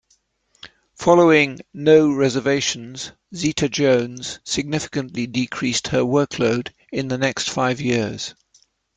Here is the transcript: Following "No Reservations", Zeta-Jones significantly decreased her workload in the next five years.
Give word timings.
Following 0.95 1.59
"No 1.75 2.09
Reservations", 2.11 3.11
Zeta-Jones 3.35 4.39
significantly 4.43 5.27
decreased 5.27 5.89
her 5.89 5.99
workload 6.01 6.73
in 6.91 7.07
the 7.07 7.19
next 7.19 7.51
five 7.51 7.79
years. 7.79 8.33